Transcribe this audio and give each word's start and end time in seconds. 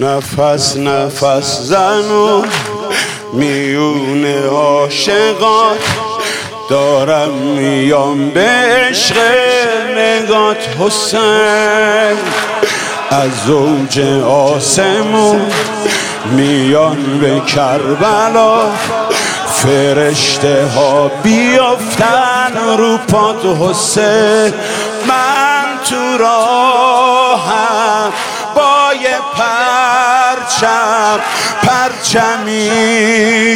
نفس 0.00 0.76
نفس 0.76 1.60
زنو. 1.60 2.42
میون 3.32 4.24
عاشقات. 4.46 5.78
دارم 6.70 7.32
میام 7.32 8.30
به 8.30 8.40
عشق 8.40 9.16
نگات 9.96 10.68
حسین. 10.80 12.18
از 13.10 13.30
زوج 13.46 14.00
آسمون 14.24 15.40
میان 16.30 17.18
به 17.20 17.40
کربلا. 17.40 18.60
فرشته 19.54 20.66
ها 20.76 21.10
بیافتن 21.22 22.76
رو 22.78 22.98
پات 22.98 23.44
حسین. 23.60 24.52
من 25.08 25.64
تو 25.90 26.18
راهم 26.18 26.77
پرچمی 31.62 32.70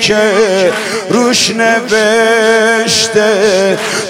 که 0.00 0.22
روش 1.10 1.50
نوشته 1.50 3.28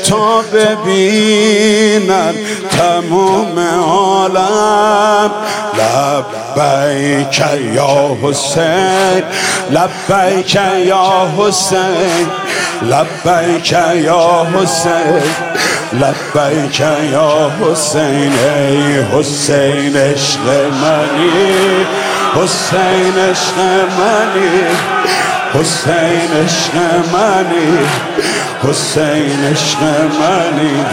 تا 0.09 0.43
ببینن 0.43 2.34
تموم 2.70 3.59
عالم. 3.88 5.30
لبیک 6.57 7.43
یا 7.74 8.16
حسین 8.23 9.23
لبیک 9.71 10.55
یا 10.87 11.29
حسین 11.38 12.29
لبیک 12.82 13.73
یا 14.05 14.46
حسین 14.55 15.23
لبیک 15.93 16.80
یا 17.12 17.51
حسین 17.60 18.32
ای 18.32 19.02
حسین 19.12 19.96
عشق 19.96 20.46
منی. 20.82 21.87
حسین 22.37 23.19
عشق 23.19 23.59
منی. 23.98 24.65
حسین 25.54 26.30
عشق 26.45 26.76
منی. 27.13 27.79
حسین 28.63 29.45
عشق 29.52 29.82
منی. 30.23 30.85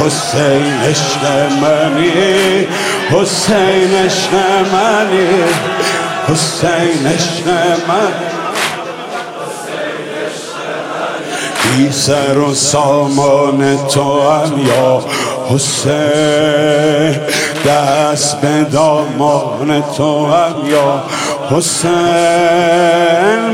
حسین 0.00 0.82
عشق 0.88 1.24
منی. 1.62 2.66
حسین 3.10 3.94
عشق 4.04 4.34
منی. 4.72 5.44
حسین 6.28 7.06
عشق 7.06 7.48
منی. 7.88 8.26
بی 11.76 11.92
سر 11.92 12.38
و 12.38 12.54
سامان 12.54 13.86
تو 13.86 14.30
هم 14.30 14.66
یا 14.66 15.04
حسین. 15.50 17.20
دست 17.64 18.40
به 18.40 18.64
دامان 18.72 19.84
تو 19.96 20.26
هم 20.26 20.54
یا 20.70 21.04
حسین 21.50 21.96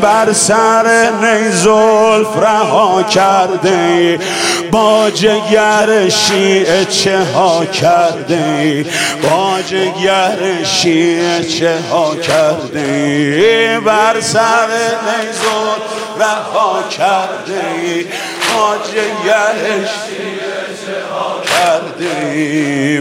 بر 0.00 0.32
سر 0.32 1.10
نیزولف 1.22 2.36
رها 2.36 3.02
کرده 3.02 4.18
با 4.70 5.10
جگر 5.10 6.08
شیعه 6.08 6.84
چه 6.84 7.18
ها 7.34 7.64
کرده 7.64 8.86
با 9.22 9.62
جگر 9.66 10.64
شیعه 10.64 11.44
چه 11.44 11.78
ها 11.90 12.16
کرده 12.16 13.80
بر 13.84 14.20
سر 14.20 14.68
نیزولف 15.06 15.82
رها 16.18 16.82
کرده 16.90 18.06
با 18.54 18.76
جگر 18.92 19.54
شیعه 19.78 20.62
چه 20.86 20.96
ها 21.14 21.40
کرده 21.40 23.00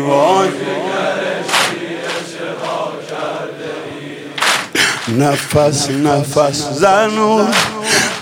نفس 5.08 5.90
نفس 5.90 6.68
زنون. 6.72 7.48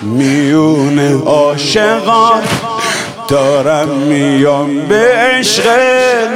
میون 0.02 1.23
عاشقان 1.25 2.42
دارم 3.27 3.89
میام 3.89 4.87
به 4.87 5.11
عشق 5.15 5.67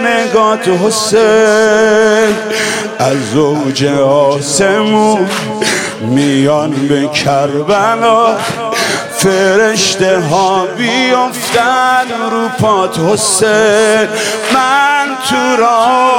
نگات 0.06 0.68
حسین. 0.68 2.36
از 3.00 3.18
زوج 3.34 3.86
آسمون 4.08 5.30
میان 6.02 6.72
به 6.72 7.08
کربلا. 7.08 8.38
فرشته 9.18 10.20
ها 10.20 10.66
بیافتن 10.78 12.08
رو 12.32 12.50
پات 12.60 13.00
حسین. 13.00 14.08
من 14.54 15.08
تو 15.30 15.56
راهم 15.62 16.13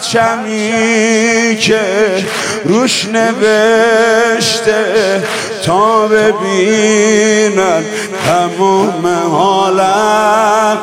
پرچمی 0.00 1.56
که 1.60 1.80
روش 2.64 3.06
نوشته 3.08 4.84
تا 5.64 6.08
ببینن 6.08 7.84
تموم 8.26 9.06
حالم. 9.32 10.78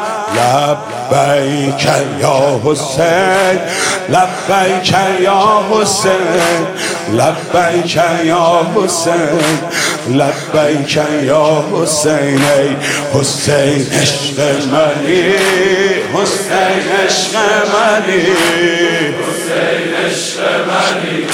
لبیک 1.18 1.88
یا 2.20 2.60
حسین 2.64 3.60
لبیک 4.10 4.94
یا 5.20 5.62
حسین 5.72 6.66
لبیک 7.14 7.96
یا 8.24 8.62
حسین 8.76 9.60
لبیک 10.08 11.00
یا 11.24 11.64
حسین 11.74 12.42
ای 12.44 12.76
حسین 13.14 13.88
عشق 14.02 14.40
منی 14.72 15.34
حسین 16.14 16.92
عشق 17.06 17.36
منی. 17.74 18.22
حسین 19.20 19.94
عشق 20.06 20.40
منی 20.68 21.28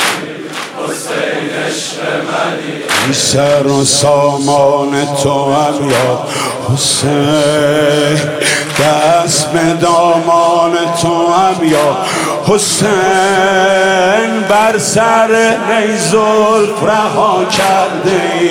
حسین 0.77 1.50
عشق 1.65 2.00
منی. 2.01 2.92
سر 3.11 3.67
و 3.67 3.85
سامان 3.85 4.91
تو 5.23 5.55
یا 5.89 6.25
حسین 6.73 8.19
دست 8.79 9.51
به 9.51 9.73
دامان 9.81 10.71
تو 11.01 11.29
یا 11.65 11.97
حسین 12.47 14.41
بر 14.49 14.77
سر 14.77 15.57
نیزولف 15.69 16.83
رها 16.83 17.45
کرده 17.45 18.21
ای. 18.39 18.49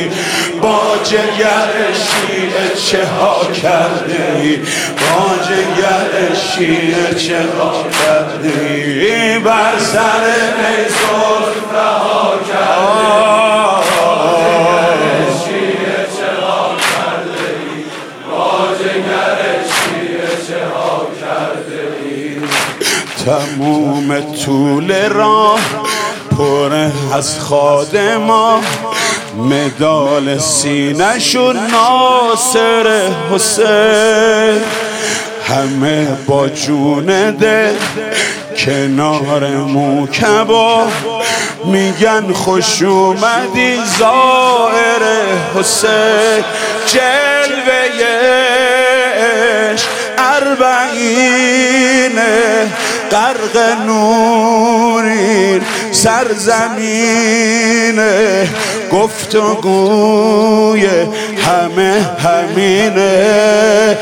با 0.60 0.80
جگر 1.04 1.70
شیعه 1.92 2.74
چه 2.86 3.06
ها 3.06 3.44
کرده 3.62 4.40
ای. 4.40 4.56
با 4.96 5.36
جگر 5.44 6.34
شیعه 6.34 7.14
چه 7.14 7.38
ها 7.58 7.72
کرده 8.04 8.52
ای. 8.60 9.38
بر 9.38 9.78
سر 9.78 10.24
نیزولف 10.58 11.41
طول 24.82 25.08
راه 25.08 25.60
پر 26.38 26.72
از 27.14 27.38
خادما 27.38 28.60
مدال 29.36 30.38
سینشون 30.38 31.56
ناصر 31.56 33.08
حسین. 33.32 34.60
همه 35.48 36.08
با 36.26 36.48
جون 36.48 37.30
دل 37.30 37.74
کنار 38.56 39.48
موکبا 39.48 40.86
میگن 41.64 42.32
خوش 42.32 42.82
اومدی 42.82 43.76
زائر 43.98 45.02
حسین. 45.54 46.44
جلوه 46.86 47.82
عشق 49.72 49.88
اربعین 50.18 52.18
غرق 53.12 53.56
نورین 53.86 55.62
سرزمین 55.92 57.28
گفتگوی 58.92 60.86
همه 61.46 62.06
همینه 62.18 63.98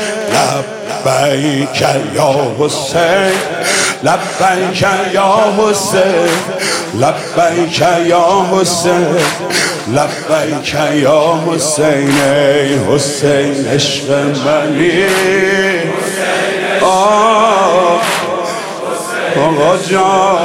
لبیک 1.05 1.81
یا 2.15 2.33
حسین 2.59 3.37
لبیک 4.03 4.81
یا 5.13 5.53
حسین 5.57 6.31
لبیک 6.93 7.79
یا 8.05 8.45
حسین 8.51 9.17
لبیک 9.87 10.75
یا 10.93 11.39
حسین 11.47 12.11
ای 12.21 12.79
حسین 12.89 13.67
عشق 13.67 14.07
منی. 14.45 15.05
آه 16.81 18.10
آقا 19.41 19.77
جان. 19.77 20.39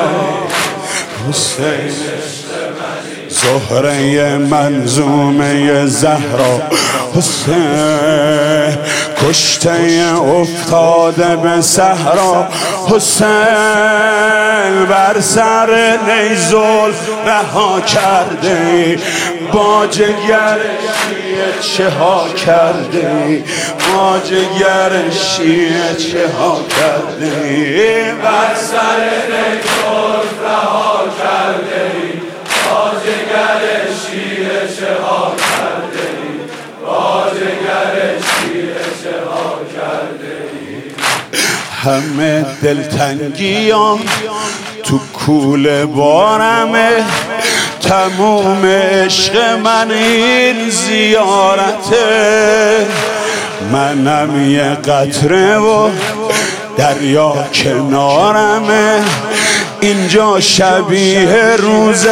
حسین 1.28 1.92
زهره 3.28 4.38
منظومه 4.38 5.86
زهرا. 5.86 6.62
حسین 7.16 8.78
کشته 9.22 10.14
افتاده 10.40 11.36
به 11.36 11.60
صحرا. 11.60 12.48
حسین 12.88 13.26
بر 14.88 15.20
سر 15.20 15.98
نیزول 16.08 16.92
رها 17.26 17.80
کرده 17.80 18.98
با 19.52 19.86
جگر 19.86 20.58
چه 21.60 21.90
ها 21.90 22.28
کرده 22.28 23.44
با 23.94 24.18
جگر 24.18 25.10
شیعه 25.10 25.94
چه 25.94 26.28
ها 26.38 26.60
کرده 26.80 28.14
بر 28.22 28.54
سر 28.54 29.04
نیزول 29.26 30.26
رها 30.44 31.04
کرده 31.18 31.90
با 32.70 32.90
جگر 33.00 33.60
شیعه 34.06 34.68
چه 34.76 35.02
ها 35.02 35.32
کرده 35.36 36.08
با 36.86 37.24
جگر 37.30 38.16
همه 41.86 42.46
دلتنگیام 42.62 44.00
تو 44.82 44.98
کول 44.98 45.84
بارمه. 45.84 47.04
تموم 47.88 48.66
عشق 48.66 49.36
من 49.64 49.90
این 49.90 50.70
زیارته. 50.70 52.06
منم 53.72 54.50
یه 54.50 54.74
قطره 54.74 55.56
و 55.56 55.90
دریا 56.76 57.34
کنارمه. 57.54 59.04
اینجا 59.80 60.40
شبیه 60.40 61.56
روز 61.56 62.06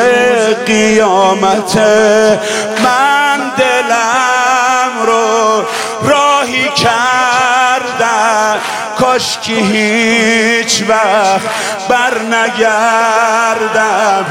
قیامته. 0.67 2.41
من 2.85 3.39
دلم 3.57 5.07
رو 5.07 5.65
راهی 6.09 6.69
کردم. 6.77 8.59
کاش 8.99 9.39
که 9.43 9.53
هیچ 9.53 10.83
وقت 10.89 11.49
بر 11.89 12.23
نگردم 12.23 14.25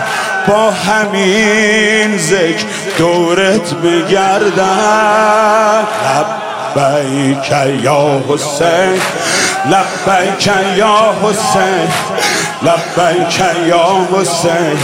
با 0.48 0.72
همین 0.72 2.18
ذکر 2.18 2.66
دورت 2.98 3.74
بگردم. 3.74 5.44
لبیک 6.75 7.51
یا 7.84 8.24
حسین 8.30 9.01
لبیک 9.66 10.48
یا 10.78 11.13
حسین 11.24 11.88
لبیک 12.63 13.40
یا 13.68 14.07
حسین 14.12 14.78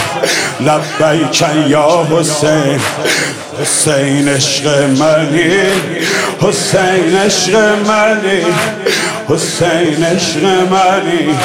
لبیک 0.59 1.44
یا 1.67 2.07
حسین. 2.11 2.79
حسین 3.61 4.27
عشق 4.27 4.67
منی 5.00 5.51
حسین 6.41 7.17
عشق 7.25 7.56
منی 7.88 8.45
حسین 9.29 10.03
عشق 10.03 10.44
منی 10.45 11.35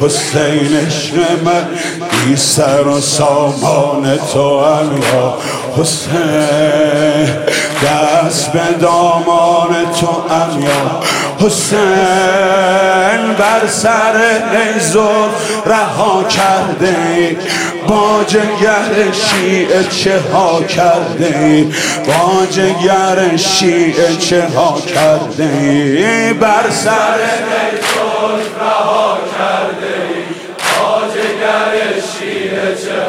حسین 0.00 0.76
عشق 0.86 1.14
من 1.44 1.66
بی 2.26 2.36
سر 2.36 2.86
و 2.86 3.00
سامان 3.00 4.18
تو 4.32 4.64
هم 4.64 4.96
یا 4.96 5.38
حسین 5.76 7.36
دست 7.84 8.52
به 8.52 8.60
دامان 8.80 9.92
تو 10.00 10.06
هم 10.06 10.62
یا 10.62 11.00
حسین 11.46 11.78
بر 13.38 13.66
سر 13.66 14.40
نیزون 14.52 15.28
رها 15.66 16.24
کرده 16.24 17.36
با 17.88 18.24
جگر 18.26 19.12
شیعه 19.12 19.84
چه 19.84 20.20
ها 20.32 20.62
کرده 20.62 21.66
با 22.06 22.46
جگر 22.46 23.36
شیعه 23.36 24.16
چه 24.16 24.48
ها 24.56 24.80
کرده 24.94 26.36
بر 26.40 26.70
سر 26.70 27.18
نیزون 27.18 28.40
Cię, 32.78 33.06